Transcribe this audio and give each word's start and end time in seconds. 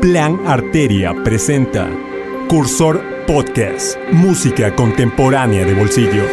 Plan 0.00 0.38
Arteria 0.46 1.14
presenta 1.24 1.88
Cursor 2.48 3.02
Podcast, 3.26 3.96
música 4.12 4.74
contemporánea 4.74 5.64
de 5.64 5.74
bolsillo. 5.74 6.24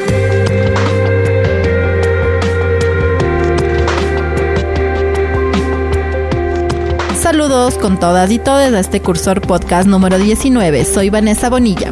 Saludos 7.19 7.75
con 7.75 7.99
todas 7.99 8.29
y 8.31 8.39
todos 8.39 8.73
a 8.73 8.79
este 8.79 9.01
Cursor 9.01 9.41
Podcast 9.41 9.87
número 9.87 10.17
19. 10.17 10.83
Soy 10.83 11.09
Vanessa 11.09 11.49
Bonilla. 11.49 11.91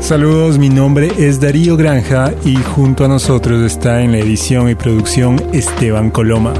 Saludos, 0.00 0.58
mi 0.58 0.70
nombre 0.70 1.12
es 1.18 1.40
Darío 1.40 1.76
Granja 1.76 2.32
y 2.44 2.56
junto 2.56 3.04
a 3.04 3.08
nosotros 3.08 3.62
está 3.62 4.00
en 4.00 4.12
la 4.12 4.18
edición 4.18 4.68
y 4.70 4.74
producción 4.74 5.40
Esteban 5.52 6.10
Coloma. 6.10 6.52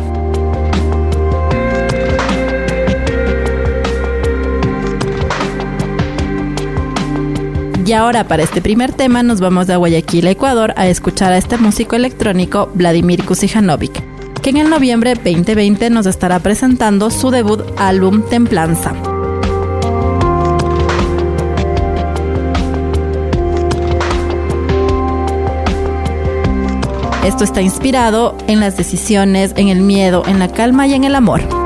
Y 7.87 7.93
ahora 7.93 8.27
para 8.27 8.43
este 8.43 8.62
primer 8.62 8.93
tema 8.95 9.23
nos 9.23 9.41
vamos 9.41 9.69
a 9.69 9.77
Guayaquil, 9.77 10.27
Ecuador, 10.27 10.73
a 10.77 10.87
escuchar 10.87 11.33
a 11.33 11.37
este 11.37 11.59
músico 11.59 11.97
electrónico 11.97 12.70
Vladimir 12.73 13.25
Kusijanovic, 13.27 14.02
que 14.41 14.51
en 14.51 14.56
el 14.56 14.70
noviembre 14.70 15.15
2020 15.15 15.91
nos 15.91 16.06
estará 16.06 16.39
presentando 16.39 17.11
su 17.11 17.30
debut 17.30 17.61
álbum 17.77 18.23
Templanza. 18.30 18.95
Esto 27.27 27.45
está 27.45 27.61
inspirado 27.61 28.34
en 28.47 28.61
las 28.61 28.78
decisiones, 28.78 29.53
en 29.56 29.69
el 29.69 29.80
miedo, 29.80 30.23
en 30.27 30.39
la 30.39 30.48
calma 30.48 30.87
y 30.87 30.95
en 30.95 31.05
el 31.05 31.14
amor. 31.14 31.64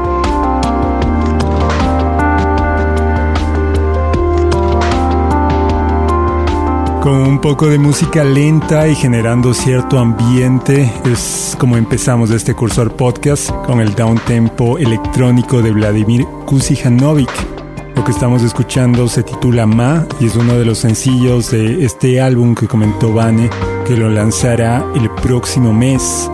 Con 7.09 7.26
un 7.26 7.40
poco 7.40 7.70
de 7.70 7.78
música 7.78 8.23
lenta 8.23 8.87
y 8.87 8.95
generando 8.95 9.54
cierto 9.54 9.98
ambiente, 9.98 10.92
es 11.10 11.56
como 11.59 11.78
empezamos 11.78 12.30
este 12.30 12.54
cursor 12.54 12.96
podcast 12.96 13.50
con 13.65 13.80
el 13.80 13.95
down 13.95 14.18
tempo 14.26 14.76
electrónico 14.76 15.62
de 15.62 15.73
Vladimir 15.73 16.26
Kusijanovic. 16.45 17.30
Lo 17.96 18.04
que 18.04 18.10
estamos 18.10 18.42
escuchando 18.42 19.09
se 19.09 19.23
titula 19.23 19.65
Ma 19.65 20.06
y 20.20 20.26
es 20.26 20.37
uno 20.37 20.59
de 20.59 20.66
los 20.66 20.80
sencillos 20.80 21.50
de 21.50 21.82
este 21.82 22.20
álbum 22.20 22.54
que 22.54 22.68
comentó 22.68 23.10
Vane 23.15 23.48
que 23.87 23.96
lo 23.96 24.10
lanzará 24.10 24.84
el 24.95 25.09
próximo 25.09 25.72
mes. 25.72 26.30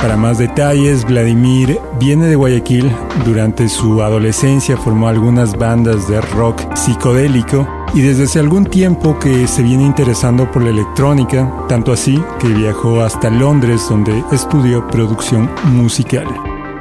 Para 0.00 0.16
más 0.16 0.38
detalles, 0.38 1.04
Vladimir 1.04 1.78
viene 1.98 2.26
de 2.26 2.34
Guayaquil. 2.34 2.90
Durante 3.26 3.68
su 3.68 4.02
adolescencia 4.02 4.78
formó 4.78 5.08
algunas 5.08 5.56
bandas 5.58 6.08
de 6.08 6.22
rock 6.22 6.74
psicodélico 6.74 7.68
y 7.92 8.00
desde 8.00 8.24
hace 8.24 8.38
algún 8.38 8.64
tiempo 8.64 9.18
que 9.18 9.46
se 9.46 9.62
viene 9.62 9.84
interesando 9.84 10.50
por 10.50 10.62
la 10.62 10.70
electrónica, 10.70 11.66
tanto 11.68 11.92
así 11.92 12.18
que 12.38 12.48
viajó 12.48 13.02
hasta 13.02 13.28
Londres 13.28 13.86
donde 13.90 14.24
estudió 14.32 14.86
producción 14.88 15.50
musical. 15.64 16.26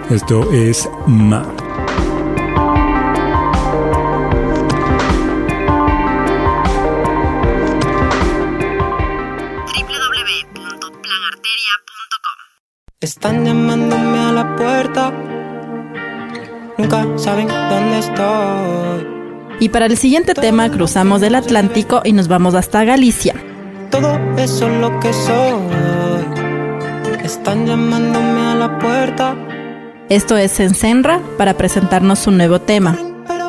Esto 0.09 0.49
es 0.53 0.89
Ma. 1.05 1.45
Están 13.01 13.45
llamándome 13.45 14.19
a 14.19 14.33
la 14.33 14.57
puerta. 14.57 15.13
Nunca 16.77 17.07
saben 17.15 17.47
dónde 17.47 17.99
estoy. 17.99 19.07
Y 19.61 19.69
para 19.69 19.85
el 19.85 19.95
siguiente 19.95 20.33
tema 20.33 20.69
cruzamos 20.69 21.21
el 21.21 21.35
Atlántico 21.35 22.01
y 22.03 22.11
nos 22.11 22.27
vamos 22.27 22.55
hasta 22.55 22.83
Galicia. 22.83 23.35
Todo 23.89 24.19
eso 24.35 24.67
es 24.67 24.81
lo 24.81 24.99
que 24.99 25.13
soy. 25.13 25.61
Están 27.23 27.65
llamándome 27.65 28.41
a 28.41 28.55
la 28.55 28.77
puerta. 28.79 29.33
Esto 30.09 30.35
es 30.35 30.59
Encenra 30.59 31.21
para 31.37 31.53
presentarnos 31.53 32.27
un 32.27 32.35
nuevo 32.35 32.59
tema. 32.59 32.99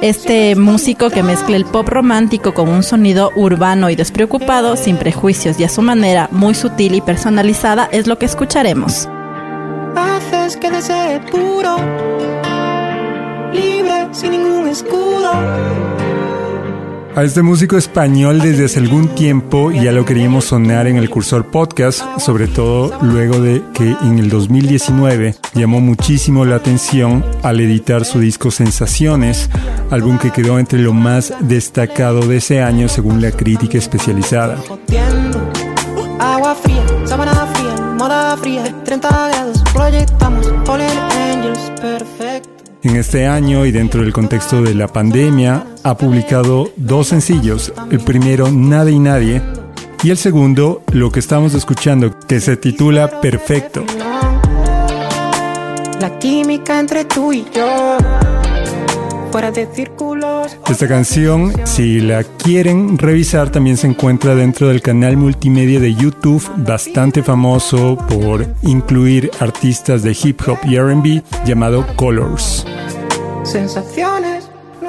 Este 0.00 0.54
músico 0.54 1.10
que 1.10 1.24
mezcla 1.24 1.56
el 1.56 1.64
pop 1.64 1.88
romántico 1.88 2.54
con 2.54 2.68
un 2.68 2.84
sonido 2.84 3.32
urbano 3.34 3.90
y 3.90 3.96
despreocupado, 3.96 4.76
sin 4.76 4.96
prejuicios 4.96 5.58
y 5.58 5.64
a 5.64 5.68
su 5.68 5.82
manera 5.82 6.28
muy 6.30 6.54
sutil 6.54 6.94
y 6.94 7.00
personalizada, 7.00 7.88
es 7.90 8.06
lo 8.06 8.16
que 8.16 8.26
escucharemos 8.26 9.08
que 10.56 10.70
desee 10.70 11.20
puro, 11.30 11.76
libre, 13.52 14.08
sin 14.12 14.32
ningún 14.32 14.68
escudo. 14.68 15.30
A 17.16 17.24
este 17.24 17.42
músico 17.42 17.76
español 17.76 18.40
desde 18.40 18.64
hace 18.64 18.78
algún 18.78 19.08
tiempo 19.08 19.72
ya 19.72 19.90
lo 19.92 20.04
queríamos 20.04 20.46
sonar 20.46 20.86
en 20.86 20.96
el 20.96 21.10
Cursor 21.10 21.46
Podcast, 21.46 22.02
sobre 22.18 22.46
todo 22.46 22.96
luego 23.02 23.40
de 23.40 23.62
que 23.74 23.96
en 24.02 24.18
el 24.18 24.30
2019 24.30 25.34
llamó 25.54 25.80
muchísimo 25.80 26.44
la 26.44 26.56
atención 26.56 27.24
al 27.42 27.60
editar 27.60 28.04
su 28.04 28.20
disco 28.20 28.50
Sensaciones, 28.50 29.50
álbum 29.90 30.18
que 30.18 30.30
quedó 30.30 30.58
entre 30.58 30.78
lo 30.78 30.92
más 30.92 31.34
destacado 31.40 32.20
de 32.26 32.38
ese 32.38 32.62
año 32.62 32.88
según 32.88 33.20
la 33.20 33.32
crítica 33.32 33.76
especializada. 33.76 34.56
Agua 36.40 36.54
fría, 36.54 36.82
fría, 37.52 37.76
moda 37.98 38.34
fría, 38.38 38.74
30 38.84 39.08
grados, 39.10 39.62
proyectamos 39.74 40.46
Angels, 40.48 41.70
perfecto. 41.78 42.64
En 42.82 42.96
este 42.96 43.26
año 43.26 43.66
y 43.66 43.72
dentro 43.72 44.00
del 44.00 44.14
contexto 44.14 44.62
de 44.62 44.74
la 44.74 44.88
pandemia, 44.88 45.66
ha 45.84 45.98
publicado 45.98 46.70
dos 46.76 47.08
sencillos. 47.08 47.74
El 47.90 48.00
primero, 48.00 48.50
Nada 48.50 48.90
y 48.90 48.98
Nadie, 48.98 49.42
y 50.02 50.08
el 50.08 50.16
segundo, 50.16 50.82
lo 50.92 51.12
que 51.12 51.20
estamos 51.20 51.52
escuchando, 51.52 52.18
que 52.20 52.40
se 52.40 52.56
titula 52.56 53.20
Perfecto. 53.20 53.84
La 56.00 56.18
química 56.18 56.80
entre 56.80 57.04
tú 57.04 57.34
y 57.34 57.44
yo 57.54 57.98
fuera 59.30 59.50
de 59.50 59.66
círculos. 59.72 60.56
Esta 60.68 60.88
canción, 60.88 61.52
si 61.64 62.00
la 62.00 62.24
quieren 62.24 62.98
revisar, 62.98 63.50
también 63.50 63.76
se 63.76 63.86
encuentra 63.86 64.34
dentro 64.34 64.68
del 64.68 64.82
canal 64.82 65.16
multimedia 65.16 65.80
de 65.80 65.94
YouTube, 65.94 66.42
bastante 66.56 67.22
famoso 67.22 67.96
por 68.08 68.46
incluir 68.62 69.30
artistas 69.40 70.02
de 70.02 70.16
hip 70.22 70.40
hop 70.46 70.58
y 70.64 70.78
RB, 70.78 71.22
llamado 71.44 71.86
Colors. 71.96 72.66
Sensaciones. 73.44 74.48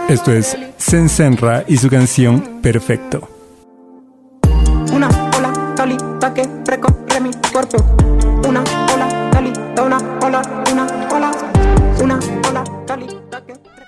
Esto 0.10 0.32
es 0.32 0.58
Sensenra 0.78 1.64
y 1.68 1.78
su 1.78 1.90
canción 1.90 2.60
Perfecto. 2.62 3.28
Una 4.94 5.10
ola 5.38 5.74
que 6.34 6.48
recorre 6.66 7.20
mi 7.22 7.32
cuerpo. 7.52 8.01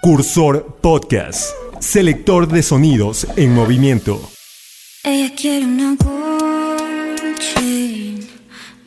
Cursor 0.04 0.80
Podcast, 0.82 1.52
selector 1.80 2.50
de 2.50 2.62
sonidos 2.62 3.26
en 3.38 3.56
movimiento. 3.56 4.20
Ella 5.02 5.34
quiere 5.34 5.64
una 5.64 5.96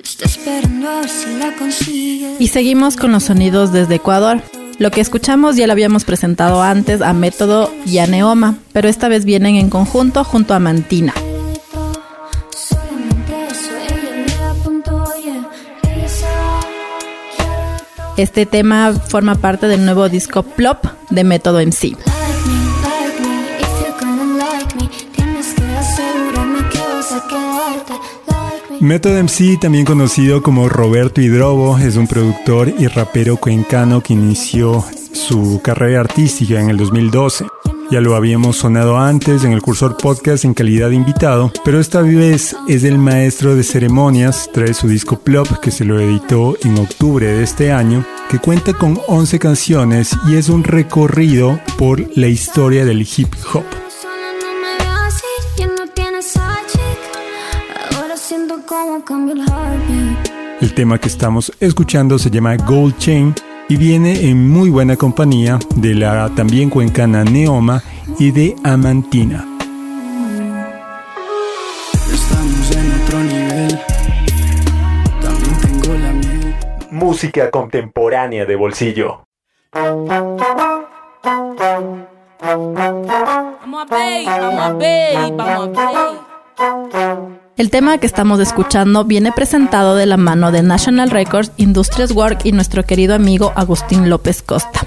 Está 0.05 0.27
esperando 0.27 0.91
a 0.91 1.01
ver 1.01 1.09
si 1.09 1.35
la 1.39 1.57
consigue. 1.57 2.37
Y 2.39 2.49
seguimos 2.49 2.99
con 2.99 3.13
los 3.13 3.25
sonidos 3.25 3.73
desde 3.73 3.95
Ecuador. 3.95 4.43
Lo 4.79 4.91
que 4.91 5.01
escuchamos 5.01 5.57
ya 5.57 5.67
lo 5.67 5.73
habíamos 5.73 6.05
presentado 6.05 6.63
antes 6.63 7.01
a 7.01 7.15
Método 7.15 7.73
y 7.87 7.97
a 7.97 8.07
Neoma, 8.07 8.59
pero 8.75 8.91
esta 8.91 9.09
vez 9.09 9.25
vienen 9.25 9.57
en 9.57 9.71
conjunto 9.71 10.23
junto 10.23 10.53
a 10.53 10.59
Mantina. 10.59 11.15
Este 18.17 18.47
tema 18.47 18.95
forma 18.95 19.35
parte 19.35 19.69
del 19.69 19.85
nuevo 19.85 20.09
disco 20.09 20.43
Plop 20.43 20.87
de 21.11 21.23
Método 21.23 21.61
sí. 21.71 21.95
Método 28.81 29.23
MC, 29.23 29.59
también 29.61 29.85
conocido 29.85 30.43
como 30.43 30.69
Roberto 30.69 31.21
Hidrobo, 31.21 31.77
es 31.79 31.97
un 31.97 32.07
productor 32.07 32.73
y 32.79 32.87
rapero 32.87 33.37
cuencano 33.37 34.03
que 34.03 34.15
inició 34.15 34.85
su 35.13 35.61
carrera 35.63 36.01
artística 36.01 36.61
en 36.61 36.71
el 36.71 36.77
2012. 36.79 37.47
Ya 37.89 38.01
lo 38.01 38.17
habíamos 38.17 38.57
sonado 38.57 38.99
antes 38.99 39.45
en 39.45 39.53
el 39.53 39.63
Cursor 39.63 39.97
Podcast 39.97 40.45
en 40.45 40.55
calidad 40.55 40.91
de 40.91 40.97
invitado, 40.97 41.53
pero 41.65 41.79
esta 41.79 42.03
vez 42.03 42.57
es 42.67 42.83
el 42.83 42.99
maestro 42.99 43.55
de 43.55 43.63
ceremonias, 43.63 44.51
trae 44.53 44.75
su 44.75 44.89
disco 44.89 45.21
Plop 45.21 45.47
que 45.61 45.71
se 45.71 45.85
lo 45.85 46.01
editó 46.01 46.57
en 46.65 46.79
octubre 46.79 47.27
de 47.27 47.45
este 47.45 47.71
año, 47.71 48.05
que 48.29 48.41
cuenta 48.41 48.73
con 48.73 48.99
11 49.07 49.39
canciones 49.39 50.19
y 50.27 50.35
es 50.35 50.49
un 50.49 50.65
recorrido 50.65 51.61
por 51.79 52.05
la 52.19 52.27
historia 52.27 52.85
del 52.85 53.03
hip 53.03 53.33
hop. 53.55 53.65
El 60.61 60.75
tema 60.75 60.99
que 60.99 61.09
estamos 61.09 61.53
escuchando 61.61 62.19
se 62.19 62.31
llama 62.31 62.57
Gold 62.57 62.99
Chain 62.99 63.35
y 63.69 63.77
viene 63.77 64.29
en 64.29 64.49
muy 64.49 64.71
buena 64.71 64.97
compañía 64.97 65.59
de 65.75 65.95
la 65.95 66.31
también 66.35 66.71
cuencana 66.71 67.25
Neoma 67.25 67.83
y 68.19 68.31
de 68.31 68.55
Amantina. 68.63 69.45
Estamos 72.13 72.71
en 72.71 73.03
otro 73.03 73.21
nivel. 73.21 73.81
También 75.21 75.61
tengo 75.61 75.95
la 75.99 76.13
miel. 76.13 76.55
Música 76.91 77.51
contemporánea 77.51 78.47
de 78.47 78.57
bolsillo. 78.57 79.25
Vamos 79.73 80.11
a 80.11 80.37
play, 83.87 84.25
vamos 84.27 84.61
a 84.61 84.79
play, 84.79 85.33
vamos 85.37 85.79
a 85.79 85.93
play. 86.89 87.46
El 87.57 87.71
tema 87.71 87.97
que 87.97 88.07
estamos 88.07 88.39
escuchando 88.39 89.05
viene 89.05 89.33
presentado 89.33 89.95
de 89.95 90.05
la 90.05 90.19
mano 90.19 90.53
de 90.53 90.63
National 90.63 91.09
Records, 91.09 91.53
Industrias 91.57 92.13
Work 92.13 92.41
y 92.45 92.53
nuestro 92.53 92.85
querido 92.85 93.15
amigo 93.15 93.55
Agustín 93.57 94.11
López 94.11 94.43
Costa. 94.43 94.87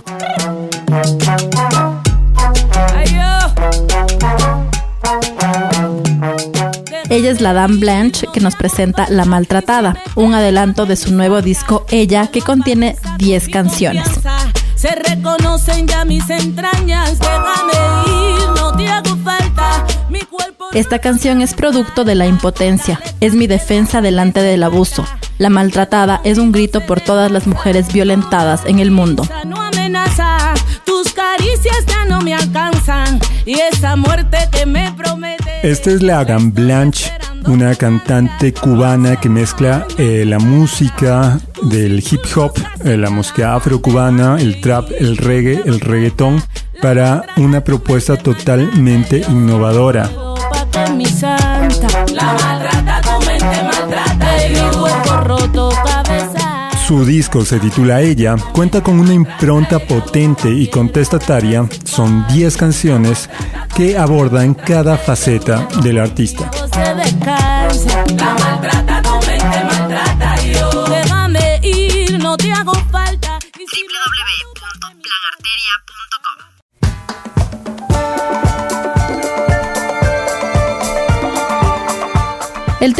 Ella 7.10 7.32
es 7.32 7.42
la 7.42 7.54
Dame 7.54 7.78
Blanche 7.78 8.28
que 8.32 8.40
nos 8.40 8.56
presenta 8.56 9.08
La 9.10 9.26
Maltratada, 9.26 9.98
un 10.14 10.36
adelanto 10.36 10.86
de 10.86 10.96
su 10.96 11.12
nuevo 11.12 11.42
disco 11.42 11.88
Ella 11.90 12.28
que 12.28 12.42
contiene 12.42 12.98
10 13.18 13.50
canciones. 13.50 14.06
Se 14.76 14.94
reconocen 14.94 15.88
ya 15.88 16.06
mis 16.06 16.30
entrañas, 16.30 17.18
déjame 17.18 17.74
ir, 18.06 18.62
no 18.62 18.72
te 18.78 18.88
hago 18.88 19.18
falta. 19.24 19.86
Esta 20.74 21.00
canción 21.00 21.42
es 21.42 21.54
producto 21.56 22.04
de 22.04 22.16
la 22.16 22.28
impotencia, 22.28 23.00
es 23.22 23.34
mi 23.34 23.48
defensa 23.48 24.02
delante 24.02 24.42
del 24.42 24.64
abuso. 24.64 25.06
La 25.40 25.50
maltratada 25.50 26.22
es 26.24 26.38
un 26.38 26.52
grito 26.52 26.86
por 26.86 27.02
todas 27.02 27.32
las 27.32 27.48
mujeres 27.48 27.92
violentadas 27.92 28.64
en 28.66 28.80
el 28.80 28.92
mundo. 28.92 29.24
ya 29.28 29.44
no 29.46 29.62
amenaza, 29.62 30.54
tus 30.86 31.12
caricias 31.14 31.86
ya 31.88 32.06
no 32.06 32.22
me 32.22 32.36
alcanzan 32.36 33.20
y 33.46 33.54
esa 33.60 33.96
muerte 33.96 34.38
que 34.52 34.66
me 34.66 34.92
promete. 34.92 35.50
Esta 35.64 35.92
es 35.92 36.04
la 36.04 36.24
Dame 36.24 36.52
Blanche, 36.52 37.12
una 37.48 37.74
cantante 37.76 38.54
cubana 38.54 39.16
que 39.16 39.30
mezcla 39.30 39.88
eh, 39.98 40.24
la 40.26 40.40
música 40.40 41.40
del 41.64 42.00
hip 42.00 42.22
hop, 42.36 42.54
eh, 42.86 42.96
la 42.96 43.10
música 43.10 43.56
afrocubana, 43.56 44.38
el 44.40 44.62
trap, 44.62 44.90
el 45.00 45.18
reggae, 45.18 45.62
el 45.66 45.80
reggaetón, 45.80 46.44
para 46.82 47.26
una 47.38 47.62
propuesta 47.64 48.18
totalmente 48.18 49.22
innovadora. 49.30 50.10
Su 56.88 57.06
disco 57.06 57.46
se 57.46 57.60
titula 57.60 58.02
Ella, 58.02 58.36
cuenta 58.52 58.82
con 58.82 59.00
una 59.00 59.14
impronta 59.14 59.78
potente 59.78 60.50
y 60.50 60.68
contestataria. 60.68 61.68
Son 61.84 62.26
10 62.28 62.58
canciones 62.58 63.30
que 63.76 63.98
abordan 63.98 64.56
cada 64.56 64.98
faceta 64.98 65.68
del 65.84 66.00
artista. 66.00 66.50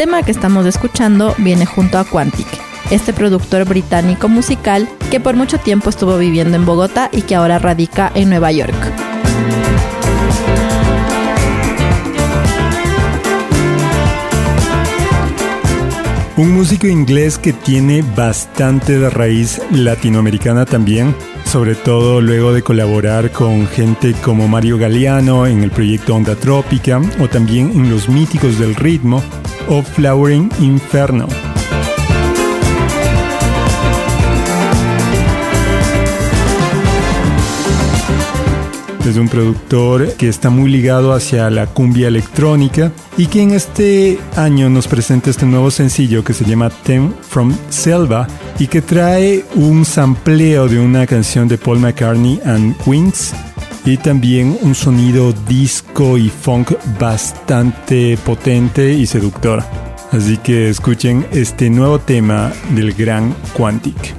Tema 0.00 0.22
que 0.22 0.30
estamos 0.30 0.64
escuchando 0.64 1.34
viene 1.36 1.66
junto 1.66 1.98
a 1.98 2.06
Quantic, 2.06 2.46
este 2.90 3.12
productor 3.12 3.66
británico 3.66 4.30
musical 4.30 4.88
que 5.10 5.20
por 5.20 5.36
mucho 5.36 5.58
tiempo 5.58 5.90
estuvo 5.90 6.16
viviendo 6.16 6.56
en 6.56 6.64
Bogotá 6.64 7.10
y 7.12 7.20
que 7.20 7.34
ahora 7.34 7.58
radica 7.58 8.10
en 8.14 8.30
Nueva 8.30 8.50
York. 8.50 8.74
Un 16.38 16.54
músico 16.54 16.86
inglés 16.86 17.36
que 17.36 17.52
tiene 17.52 18.00
bastante 18.00 18.98
de 18.98 19.10
raíz 19.10 19.60
latinoamericana 19.70 20.64
también, 20.64 21.14
sobre 21.44 21.74
todo 21.74 22.22
luego 22.22 22.54
de 22.54 22.62
colaborar 22.62 23.32
con 23.32 23.66
gente 23.66 24.14
como 24.24 24.48
Mario 24.48 24.78
Galeano 24.78 25.46
en 25.46 25.62
el 25.62 25.70
proyecto 25.70 26.14
Onda 26.14 26.36
Trópica 26.36 27.02
o 27.20 27.28
también 27.28 27.70
en 27.72 27.90
los 27.90 28.08
míticos 28.08 28.58
del 28.58 28.74
ritmo 28.74 29.22
o 29.70 29.82
Flowering 29.82 30.50
Inferno. 30.60 31.28
Es 39.06 39.16
un 39.16 39.28
productor 39.28 40.12
que 40.14 40.28
está 40.28 40.50
muy 40.50 40.70
ligado 40.70 41.12
hacia 41.12 41.50
la 41.50 41.66
cumbia 41.66 42.06
electrónica 42.08 42.92
y 43.16 43.26
que 43.26 43.42
en 43.42 43.52
este 43.52 44.20
año 44.36 44.68
nos 44.70 44.86
presenta 44.86 45.30
este 45.30 45.46
nuevo 45.46 45.70
sencillo 45.70 46.22
que 46.22 46.32
se 46.32 46.44
llama 46.44 46.70
Them 46.84 47.12
from 47.20 47.52
Selva 47.70 48.28
y 48.58 48.66
que 48.66 48.82
trae 48.82 49.44
un 49.56 49.84
sampleo 49.84 50.68
de 50.68 50.78
una 50.78 51.06
canción 51.06 51.48
de 51.48 51.58
Paul 51.58 51.80
McCartney 51.80 52.40
and 52.44 52.76
Wings 52.86 53.32
y 53.84 53.96
también 53.96 54.58
un 54.62 54.74
sonido 54.74 55.32
disco 55.32 56.18
y 56.18 56.28
funk 56.28 56.72
bastante 56.98 58.16
potente 58.18 58.92
y 58.92 59.06
seductor. 59.06 59.62
Así 60.12 60.36
que 60.38 60.68
escuchen 60.68 61.26
este 61.30 61.70
nuevo 61.70 61.98
tema 61.98 62.52
del 62.74 62.92
gran 62.92 63.34
Quantic. 63.56 64.14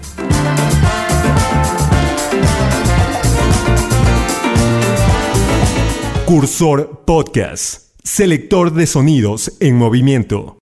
Cursor 6.25 7.03
Podcast. 7.05 7.91
Selector 8.03 8.73
de 8.73 8.87
sonidos 8.87 9.51
en 9.59 9.77
movimiento. 9.77 10.57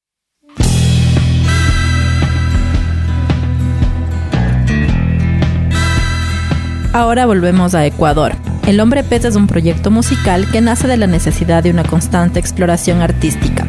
Ahora 6.92 7.28
volvemos 7.28 7.76
a 7.76 7.86
Ecuador. 7.86 8.49
El 8.70 8.80
Hombre 8.82 9.04
Pez 9.04 9.26
es 9.26 9.36
un 9.36 9.48
proyecto 9.48 9.90
musical 9.90 10.48
que 10.52 10.62
nace 10.62 10.88
de 10.88 10.96
la 10.96 11.08
necesidad 11.08 11.64
de 11.64 11.72
una 11.72 11.84
constante 11.84 12.40
exploración 12.40 13.02
artística. 13.02 13.66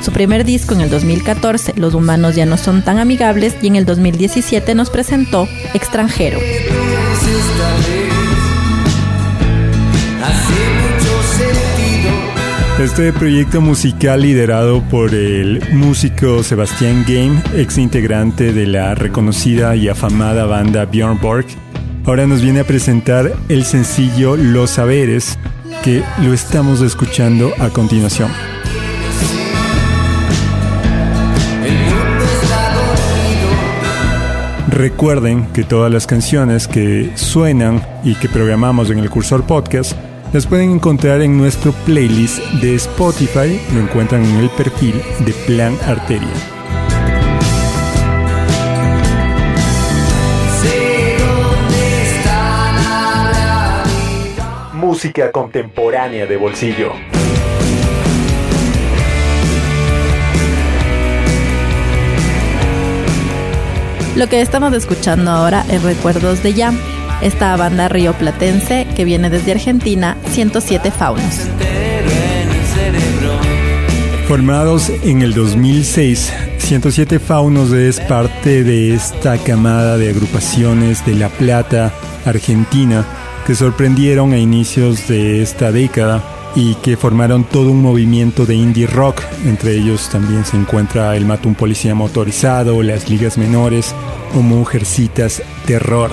Su 0.00 0.10
primer 0.10 0.44
disco 0.44 0.74
en 0.74 0.80
el 0.80 0.90
2014, 0.90 1.74
Los 1.76 1.94
humanos 1.94 2.34
ya 2.34 2.44
no 2.44 2.56
son 2.56 2.82
tan 2.82 2.98
amigables, 2.98 3.54
y 3.62 3.68
en 3.68 3.76
el 3.76 3.84
2017 3.86 4.74
nos 4.74 4.90
presentó 4.90 5.46
Extranjero. 5.74 6.40
Este 12.82 13.12
proyecto 13.12 13.60
musical 13.60 14.22
liderado 14.22 14.82
por 14.82 15.14
el 15.14 15.62
músico 15.72 16.42
Sebastián 16.42 17.04
Game, 17.06 17.40
ex 17.54 17.78
integrante 17.78 18.52
de 18.52 18.66
la 18.66 18.96
reconocida 18.96 19.76
y 19.76 19.88
afamada 19.88 20.46
banda 20.46 20.84
Björn 20.86 21.20
Borg, 21.20 21.46
ahora 22.04 22.26
nos 22.26 22.42
viene 22.42 22.58
a 22.58 22.64
presentar 22.64 23.34
el 23.48 23.64
sencillo 23.64 24.36
Los 24.36 24.70
Saberes, 24.70 25.38
que 25.84 26.02
lo 26.24 26.32
estamos 26.32 26.80
escuchando 26.80 27.52
a 27.60 27.68
continuación. 27.68 28.32
Recuerden 34.70 35.46
que 35.52 35.62
todas 35.62 35.92
las 35.92 36.08
canciones 36.08 36.66
que 36.66 37.12
suenan 37.14 37.80
y 38.02 38.16
que 38.16 38.28
programamos 38.28 38.90
en 38.90 38.98
el 38.98 39.08
Cursor 39.08 39.44
Podcast 39.44 39.96
las 40.32 40.46
pueden 40.46 40.70
encontrar 40.70 41.20
en 41.20 41.36
nuestro 41.36 41.72
playlist 41.84 42.38
de 42.62 42.74
Spotify, 42.76 43.60
lo 43.74 43.80
encuentran 43.80 44.24
en 44.24 44.36
el 44.36 44.50
perfil 44.50 44.94
de 45.26 45.32
Plan 45.46 45.76
Arteria. 45.86 46.28
Música 54.72 55.30
contemporánea 55.32 56.26
de 56.26 56.36
bolsillo. 56.36 56.92
Lo 64.16 64.28
que 64.28 64.42
estamos 64.42 64.74
escuchando 64.74 65.30
ahora 65.30 65.64
es 65.70 65.82
Recuerdos 65.82 66.42
de 66.42 66.52
Ya, 66.52 66.72
esta 67.22 67.56
banda 67.56 67.88
rioplatense 67.88 68.86
que 68.94 69.04
viene 69.04 69.30
desde 69.30 69.52
Argentina, 69.52 70.16
107 70.30 70.90
Faunos. 70.90 71.48
Formados 74.28 74.90
en 75.04 75.22
el 75.22 75.34
2006, 75.34 76.32
107 76.58 77.18
Faunos 77.18 77.72
es 77.72 78.00
parte 78.00 78.64
de 78.64 78.94
esta 78.94 79.38
camada 79.38 79.98
de 79.98 80.10
agrupaciones 80.10 81.04
de 81.06 81.14
La 81.14 81.28
Plata, 81.28 81.92
Argentina, 82.24 83.04
que 83.46 83.54
sorprendieron 83.54 84.32
a 84.32 84.38
inicios 84.38 85.08
de 85.08 85.42
esta 85.42 85.72
década 85.72 86.22
y 86.54 86.74
que 86.76 86.96
formaron 86.96 87.44
todo 87.44 87.70
un 87.70 87.82
movimiento 87.82 88.46
de 88.46 88.54
indie 88.54 88.86
rock. 88.86 89.22
Entre 89.44 89.74
ellos 89.74 90.08
también 90.10 90.44
se 90.44 90.56
encuentra 90.56 91.16
el 91.16 91.24
Mato 91.24 91.48
un 91.48 91.54
Policía 91.54 91.94
Motorizado, 91.94 92.82
las 92.82 93.08
Ligas 93.08 93.38
Menores 93.38 93.94
o 94.34 94.40
Mujercitas 94.40 95.42
Terror. 95.66 96.10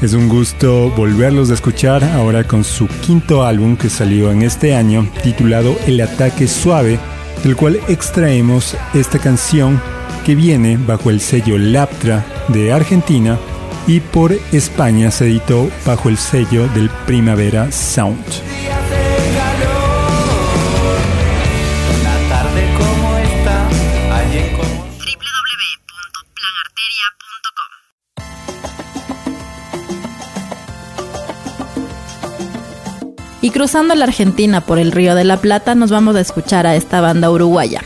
Es 0.00 0.14
un 0.14 0.28
gusto 0.28 0.90
volverlos 0.90 1.50
a 1.50 1.54
escuchar 1.54 2.04
ahora 2.04 2.44
con 2.44 2.62
su 2.62 2.86
quinto 2.86 3.42
álbum 3.42 3.76
que 3.76 3.90
salió 3.90 4.30
en 4.30 4.42
este 4.42 4.76
año 4.76 5.08
titulado 5.24 5.76
El 5.88 6.00
Ataque 6.00 6.46
Suave, 6.46 7.00
del 7.42 7.56
cual 7.56 7.80
extraemos 7.88 8.76
esta 8.94 9.18
canción 9.18 9.82
que 10.24 10.36
viene 10.36 10.76
bajo 10.76 11.10
el 11.10 11.20
sello 11.20 11.58
Laptra 11.58 12.24
de 12.46 12.72
Argentina 12.72 13.40
y 13.88 13.98
por 13.98 14.38
España 14.52 15.10
se 15.10 15.26
editó 15.26 15.68
bajo 15.84 16.08
el 16.08 16.16
sello 16.16 16.68
del 16.68 16.90
Primavera 17.04 17.72
Sound. 17.72 18.77
Cruzando 33.58 33.96
la 33.96 34.04
Argentina 34.04 34.60
por 34.60 34.78
el 34.78 34.92
Río 34.92 35.16
de 35.16 35.24
la 35.24 35.38
Plata 35.38 35.74
nos 35.74 35.90
vamos 35.90 36.14
a 36.14 36.20
escuchar 36.20 36.64
a 36.64 36.76
esta 36.76 37.00
banda 37.00 37.28
uruguaya. 37.28 37.82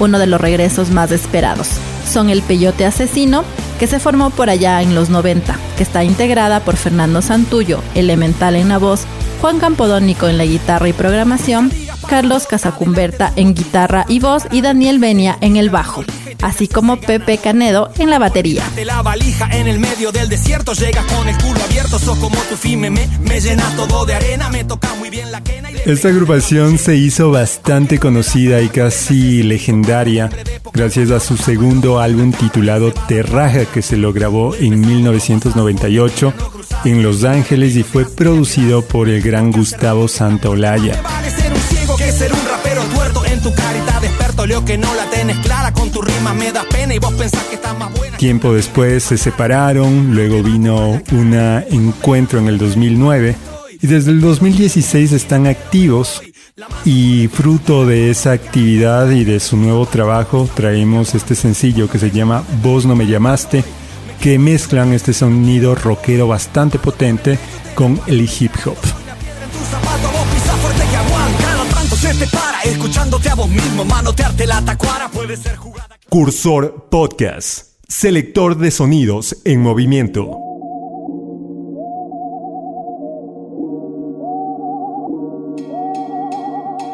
Uno 0.00 0.18
de 0.18 0.26
los 0.26 0.40
regresos 0.40 0.90
más 0.90 1.12
esperados. 1.12 1.68
Son 2.10 2.30
el 2.30 2.40
Peyote 2.40 2.86
Asesino, 2.86 3.44
que 3.78 3.86
se 3.86 3.98
formó 3.98 4.30
por 4.30 4.48
allá 4.48 4.80
en 4.80 4.94
los 4.94 5.10
90, 5.10 5.54
que 5.76 5.82
está 5.82 6.04
integrada 6.04 6.60
por 6.60 6.76
Fernando 6.76 7.20
Santullo, 7.20 7.82
elemental 7.94 8.56
en 8.56 8.70
la 8.70 8.78
voz, 8.78 9.02
Juan 9.42 9.58
Campodónico 9.58 10.28
en 10.28 10.38
la 10.38 10.46
guitarra 10.46 10.88
y 10.88 10.94
programación, 10.94 11.70
Carlos 12.08 12.46
Casacumberta 12.46 13.34
en 13.36 13.52
guitarra 13.52 14.06
y 14.08 14.18
voz 14.18 14.44
y 14.50 14.62
Daniel 14.62 14.98
Benia 14.98 15.36
en 15.42 15.56
el 15.56 15.68
bajo 15.68 16.06
así 16.42 16.68
como 16.68 17.00
Pepe 17.00 17.38
Canedo 17.38 17.90
en 17.98 18.10
la 18.10 18.18
batería. 18.18 18.62
Esta 25.84 26.08
agrupación 26.08 26.78
se 26.78 26.96
hizo 26.96 27.30
bastante 27.30 27.98
conocida 27.98 28.60
y 28.60 28.68
casi 28.68 29.42
legendaria 29.42 30.30
gracias 30.72 31.10
a 31.10 31.20
su 31.20 31.36
segundo 31.36 32.00
álbum 32.00 32.32
titulado 32.32 32.92
Terraja 32.92 33.64
que 33.64 33.82
se 33.82 33.96
lo 33.96 34.12
grabó 34.12 34.54
en 34.54 34.80
1998 34.80 36.32
en 36.84 37.02
Los 37.02 37.24
Ángeles 37.24 37.76
y 37.76 37.82
fue 37.82 38.04
producido 38.04 38.82
por 38.82 39.08
el 39.08 39.22
gran 39.22 39.50
Gustavo 39.50 40.08
Santaolalla 40.08 41.00
tu 43.42 43.52
carita 43.54 44.00
desperto, 44.32 44.46
leo 44.46 44.64
que 44.64 44.78
no 44.78 44.94
la 44.94 45.04
tenés 45.10 45.38
clara, 45.38 45.72
con 45.72 45.90
me 46.36 46.52
pena 46.70 46.94
y 46.94 46.98
vos 46.98 47.12
pensás 47.14 47.44
que 47.44 47.56
está 47.56 47.74
más 47.74 47.92
buena. 47.92 48.16
Tiempo 48.16 48.54
después 48.54 49.02
se 49.02 49.18
separaron, 49.18 50.14
luego 50.14 50.42
vino 50.42 51.00
un 51.12 51.34
encuentro 51.34 52.38
en 52.38 52.48
el 52.48 52.58
2009 52.58 53.36
y 53.80 53.86
desde 53.86 54.10
el 54.12 54.20
2016 54.20 55.12
están 55.12 55.46
activos 55.46 56.22
y 56.84 57.28
fruto 57.28 57.86
de 57.86 58.10
esa 58.10 58.32
actividad 58.32 59.10
y 59.10 59.24
de 59.24 59.40
su 59.40 59.56
nuevo 59.56 59.86
trabajo 59.86 60.48
traemos 60.54 61.14
este 61.14 61.34
sencillo 61.34 61.88
que 61.88 61.98
se 61.98 62.10
llama 62.10 62.44
Vos 62.62 62.86
no 62.86 62.94
me 62.94 63.06
llamaste 63.06 63.64
que 64.20 64.38
mezclan 64.38 64.92
este 64.92 65.12
sonido 65.12 65.74
rockero 65.74 66.28
bastante 66.28 66.78
potente 66.78 67.38
con 67.74 68.00
el 68.06 68.20
hip 68.20 68.52
hop. 68.66 69.01
Escuchándote 72.64 73.28
a 73.28 73.34
vos 73.34 73.48
mismo, 73.48 73.84
manotearte 73.84 74.46
la 74.46 74.62
tacuara 74.62 75.08
puede 75.08 75.36
ser 75.36 75.56
jugada. 75.56 75.98
Cursor 76.08 76.88
Podcast, 76.90 77.76
selector 77.88 78.56
de 78.56 78.70
sonidos 78.70 79.36
en 79.44 79.62
movimiento. 79.62 80.38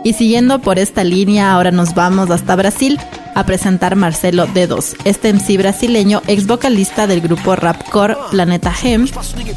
Y 0.05 0.13
siguiendo 0.15 0.61
por 0.61 0.79
esta 0.79 1.05
línea, 1.05 1.53
ahora 1.53 1.71
nos 1.71 1.95
vamos 1.95 2.31
hasta 2.31 2.57
Brasil 2.57 2.99
a 3.35 3.45
presentar 3.45 3.95
Marcelo 3.95 4.47
Dedos, 4.47 4.95
este 5.05 5.33
MC 5.33 5.59
brasileño, 5.59 6.23
ex 6.27 6.47
vocalista 6.47 7.07
del 7.07 7.21
grupo 7.21 7.57
rapcore 7.57 8.17
Planeta 8.31 8.73
Hem, 8.83 9.07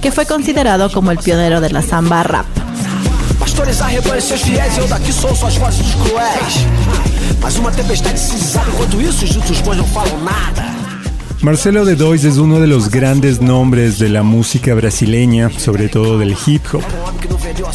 que 0.02 0.12
fue 0.12 0.26
considerado 0.26 0.92
como 0.92 1.12
el 1.12 1.20
pionero 1.20 1.62
de 1.62 1.70
la 1.70 1.82
samba 1.82 2.24
rap. 2.24 2.46
Mas 3.40 3.54
falam 9.86 10.24
nada. 10.24 10.92
Marcelo 11.42 11.86
de 11.86 11.96
Dois 11.96 12.24
es 12.24 12.38
uno 12.38 12.60
de 12.60 12.68
los 12.68 12.92
grandes 12.92 13.42
nombres 13.42 13.98
de 13.98 14.10
la 14.10 14.22
música 14.22 14.76
brasileña, 14.76 15.50
sobre 15.50 15.90
todo 15.90 16.20
del 16.20 16.36
hip 16.46 16.62
hop. 16.72 16.84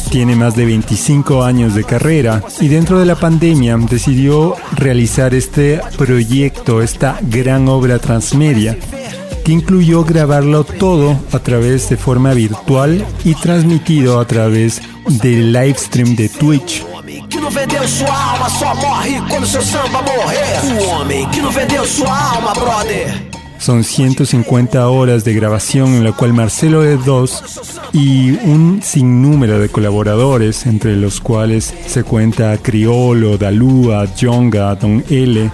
Tiene 0.09 0.37
más 0.37 0.55
de 0.55 0.65
25 0.65 1.43
años 1.43 1.75
de 1.75 1.83
carrera 1.83 2.41
y 2.61 2.69
dentro 2.69 2.97
de 2.97 3.05
la 3.05 3.15
pandemia 3.15 3.75
decidió 3.77 4.55
realizar 4.73 5.33
este 5.33 5.81
proyecto, 5.97 6.81
esta 6.81 7.19
gran 7.21 7.67
obra 7.67 7.99
transmedia, 7.99 8.77
que 9.43 9.51
incluyó 9.51 10.05
grabarlo 10.05 10.63
todo 10.63 11.19
a 11.33 11.39
través 11.39 11.89
de 11.89 11.97
forma 11.97 12.33
virtual 12.33 13.05
y 13.25 13.35
transmitido 13.35 14.21
a 14.21 14.25
través 14.25 14.81
de 15.09 15.29
del 15.29 15.53
live 15.53 15.75
stream 15.77 16.15
de 16.15 16.29
Twitch. 16.29 16.85
Son 23.59 23.83
150 23.83 24.89
horas 24.89 25.23
de 25.23 25.33
grabación 25.33 25.93
en 25.93 26.03
la 26.03 26.11
cual 26.11 26.33
Marcelo 26.33 26.81
de 26.81 26.97
Dos 26.97 27.43
y 27.93 28.31
un 28.31 28.81
sinnúmero 28.83 29.59
de 29.59 29.69
colaboradores, 29.69 30.65
entre 30.65 30.95
los 30.95 31.21
cuales 31.21 31.73
se 31.87 32.03
cuenta 32.03 32.57
Criolo, 32.57 33.37
Dalúa, 33.37 34.07
Jonga, 34.19 34.75
Don 34.75 35.03
L, 35.09 35.49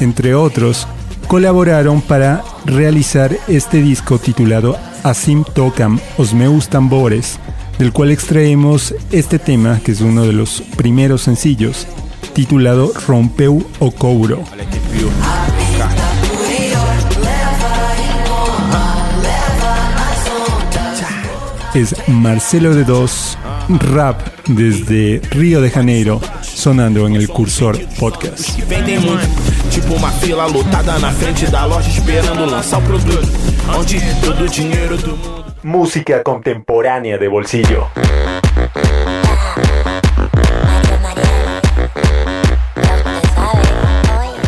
entre 0.00 0.34
otros, 0.34 0.86
colaboraron 1.28 2.00
para 2.00 2.42
realizar 2.64 3.36
este 3.48 3.80
disco 3.80 4.18
titulado 4.18 4.76
Asim 5.04 5.44
Tocam 5.44 6.00
Os 6.16 6.34
Meus 6.34 6.68
Tambores, 6.68 7.38
del 7.78 7.92
cual 7.92 8.10
extraemos 8.10 8.94
este 9.12 9.38
tema, 9.38 9.80
que 9.84 9.92
es 9.92 10.00
uno 10.00 10.24
de 10.24 10.32
los 10.32 10.62
primeros 10.76 11.22
sencillos, 11.22 11.86
titulado 12.34 12.92
Rompeu 13.06 13.64
o 13.78 13.90
Couro. 13.90 14.44
Es 21.74 21.94
Marcelo 22.08 22.74
de 22.74 22.84
Dos, 22.84 23.38
rap 23.68 24.20
desde 24.48 25.20
Río 25.30 25.60
de 25.60 25.70
Janeiro, 25.70 26.20
sonando 26.42 27.06
en 27.06 27.14
el 27.14 27.28
Cursor 27.28 27.78
Podcast. 27.98 28.58
Música 35.68 36.22
contemporánea 36.22 37.18
de 37.18 37.28
bolsillo. 37.28 37.88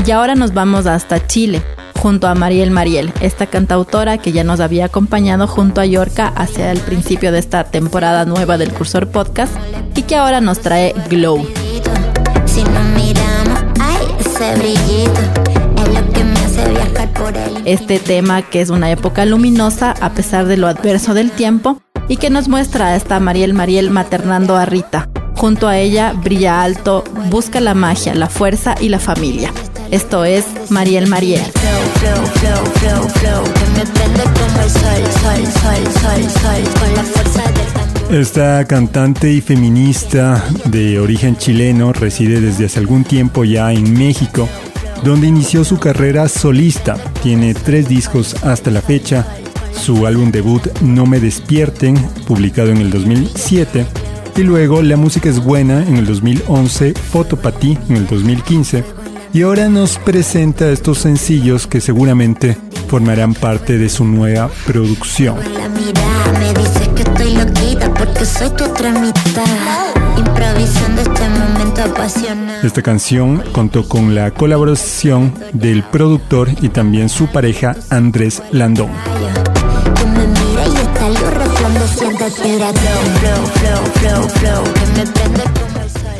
Y 0.07 0.11
ahora 0.13 0.35
nos 0.35 0.55
vamos 0.55 0.87
hasta 0.87 1.25
Chile, 1.27 1.63
junto 2.01 2.27
a 2.27 2.35
Mariel 2.35 2.71
Mariel, 2.71 3.13
esta 3.21 3.47
cantautora 3.47 4.17
que 4.19 4.33
ya 4.33 4.45
nos 4.45 4.61
había 4.61 4.87
acompañado 4.87 5.47
junto 5.47 5.83
a 5.83 5.87
Yorka 5.87 6.27
hacia 6.29 6.73
el 6.73 6.81
principio 6.81 7.31
de 7.33 7.39
esta 7.39 7.65
temporada 7.65 8.25
nueva 8.25 8.57
del 8.57 8.73
Cursor 8.73 9.09
Podcast 9.11 9.53
y 9.95 10.03
que 10.03 10.17
ahora 10.17 10.41
nos 10.41 10.61
trae 10.61 10.95
Glow. 11.11 11.47
Si 12.47 12.65
miramos, 12.65 13.61
ese 14.19 14.57
brillito 14.57 15.40
este 17.65 17.99
tema 17.99 18.43
que 18.43 18.61
es 18.61 18.71
una 18.71 18.91
época 18.91 19.25
luminosa 19.25 19.95
a 20.01 20.11
pesar 20.13 20.47
de 20.47 20.57
lo 20.57 20.67
adverso 20.67 21.15
del 21.15 21.31
tiempo 21.31 21.81
y 22.09 22.17
que 22.17 22.31
nos 22.31 22.49
muestra 22.49 22.89
a 22.89 22.97
esta 22.97 23.21
Mariel 23.21 23.55
Mariel 23.55 23.91
maternando 23.91 24.57
a 24.57 24.67
Rita. 24.67 25.09
Junto 25.37 25.69
a 25.69 25.79
ella 25.79 26.13
brilla 26.13 26.63
alto, 26.63 27.05
busca 27.31 27.61
la 27.61 27.75
magia, 27.75 28.15
la 28.15 28.29
fuerza 28.29 28.75
y 28.81 28.89
la 28.89 28.99
familia. 28.99 29.53
Esto 29.91 30.25
es 30.25 30.45
Mariel 30.71 31.07
Mariel. 31.07 31.43
Esta 38.11 38.65
cantante 38.67 39.33
y 39.33 39.41
feminista 39.41 40.45
de 40.65 40.99
origen 40.99 41.37
chileno 41.37 41.93
reside 41.93 42.41
desde 42.41 42.67
hace 42.67 42.81
algún 42.81 43.05
tiempo 43.05 43.45
ya 43.45 43.73
en 43.73 43.97
México, 43.97 44.49
donde 45.05 45.27
inició 45.27 45.65
su 45.65 45.79
carrera 45.79 46.29
solista. 46.29 46.97
Tiene 47.23 47.55
tres 47.55 47.89
discos 47.89 48.37
hasta 48.45 48.71
la 48.71 48.83
fecha. 48.83 49.27
Su 49.73 50.07
álbum 50.07 50.31
debut 50.31 50.67
No 50.81 51.07
me 51.07 51.21
despierten, 51.21 51.97
publicado 52.27 52.71
en 52.71 52.79
el 52.79 52.91
2007, 52.91 53.87
y 54.37 54.43
luego 54.43 54.83
La 54.83 54.97
música 54.97 55.29
es 55.29 55.43
buena 55.43 55.83
en 55.83 55.97
el 55.97 56.07
2011, 56.07 56.95
Foto 56.95 57.37
pa' 57.37 57.53
ti 57.53 57.79
en 57.89 57.97
el 57.97 58.07
2015, 58.07 58.85
y 59.33 59.43
ahora 59.43 59.69
nos 59.69 59.99
presenta 59.99 60.71
estos 60.71 60.99
sencillos 60.99 61.67
que 61.67 61.81
seguramente 61.81 62.57
formarán 62.89 63.35
parte 63.35 63.79
de 63.79 63.89
su 63.89 64.05
nueva 64.05 64.51
producción. 64.67 65.37
Mirada 67.35 67.51
me 67.53 67.61
dice 67.61 67.81
que 67.81 67.81
estoy 67.81 67.87
loquita 67.87 67.95
porque 67.95 68.25
soy 68.25 68.51
tu 68.51 68.65
otra 68.65 68.93
mitad. 68.93 70.19
Improvisando 70.19 71.03
este 71.03 71.29
momento 71.29 71.83
apasionado. 71.83 72.67
Esta 72.67 72.83
canción 72.83 73.43
contó 73.53 73.89
con 73.89 74.15
la 74.15 74.31
colaboración 74.31 75.35
del 75.53 75.83
productor 75.83 76.49
y 76.61 76.69
también 76.69 77.09
su 77.09 77.27
pareja 77.27 77.77
Andrés 77.91 78.43
Landón. 78.53 78.91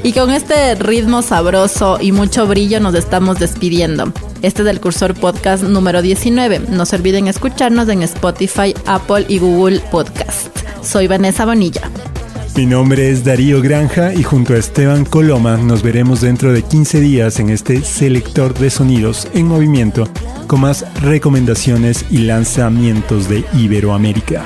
Y 0.03 0.13
con 0.13 0.31
este 0.31 0.75
ritmo 0.77 1.21
sabroso 1.21 1.99
y 2.01 2.13
mucho 2.13 2.47
brillo 2.47 2.81
nos 2.81 2.95
estamos 2.95 3.39
despidiendo. 3.39 4.13
Este 4.41 4.63
es 4.63 4.69
el 4.69 4.81
Cursor 4.81 5.15
Podcast 5.15 5.63
número 5.63 6.01
19. 6.01 6.61
No 6.71 6.87
se 6.87 6.97
olviden 6.97 7.29
escucharnos 7.29 7.87
en 7.91 8.03
Spotify, 8.03 8.75
Apple 8.87 9.27
y 9.29 9.39
Google 9.39 9.81
Podcast. 9.91 10.57
Soy 10.83 11.07
Vanessa 11.07 11.45
Bonilla. 11.45 11.83
Mi 12.57 12.65
nombre 12.65 13.11
es 13.11 13.25
Darío 13.25 13.61
Granja 13.61 14.15
y 14.15 14.23
junto 14.23 14.55
a 14.55 14.57
Esteban 14.57 15.05
Coloma 15.05 15.59
nos 15.59 15.83
veremos 15.83 16.23
dentro 16.23 16.53
de 16.53 16.63
15 16.63 17.01
días 17.01 17.39
en 17.39 17.51
este 17.51 17.83
selector 17.83 18.55
de 18.55 18.71
sonidos 18.71 19.29
en 19.35 19.47
movimiento 19.47 20.09
con 20.47 20.63
más 20.63 20.85
recomendaciones 21.03 22.07
y 22.11 22.19
lanzamientos 22.19 23.29
de 23.29 23.45
Iberoamérica. 23.53 24.45